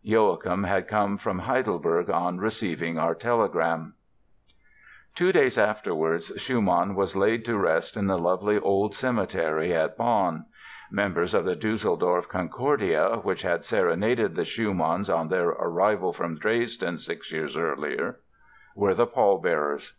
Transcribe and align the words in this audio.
Joachim 0.00 0.62
had 0.62 0.86
come 0.86 1.16
from 1.16 1.40
Heidelberg 1.40 2.08
on 2.08 2.38
receiving 2.38 3.00
our 3.00 3.16
telegram...." 3.16 3.94
Two 5.16 5.32
days 5.32 5.58
afterwards 5.58 6.30
Schumann 6.36 6.94
was 6.94 7.16
laid 7.16 7.44
to 7.46 7.58
rest 7.58 7.96
in 7.96 8.06
the 8.06 8.16
lovely 8.16 8.60
Old 8.60 8.94
Cemetery 8.94 9.74
at 9.74 9.96
Bonn. 9.96 10.46
Members 10.88 11.34
of 11.34 11.44
the 11.44 11.56
Düsseldorf 11.56 12.28
"Concordia", 12.28 13.16
which 13.24 13.42
had 13.42 13.64
serenaded 13.64 14.36
the 14.36 14.44
Schumanns 14.44 15.10
on 15.10 15.26
their 15.30 15.48
arrival 15.48 16.12
from 16.12 16.36
Dresden 16.36 16.96
six 16.96 17.32
years 17.32 17.56
earlier, 17.56 18.20
were 18.76 18.94
the 18.94 19.04
pallbearers. 19.08 19.94